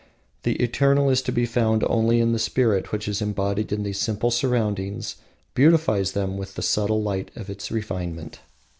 The 0.41 0.53
eternal 0.55 1.11
is 1.11 1.21
to 1.21 1.31
be 1.31 1.45
found 1.45 1.83
only 1.85 2.19
in 2.21 2.31
the 2.31 2.39
spirit 2.39 2.91
which, 2.91 3.07
embodied 3.21 3.71
in 3.71 3.83
these 3.83 3.99
simple 3.99 4.31
surroundings, 4.31 5.17
beautifies 5.53 6.13
them 6.13 6.37
with 6.37 6.55
the 6.55 6.63
subtle 6.63 7.03
light 7.03 7.29
of 7.35 7.51
its 7.51 7.69
refinement. 7.69 8.39